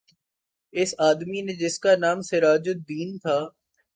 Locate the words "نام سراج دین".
1.95-3.09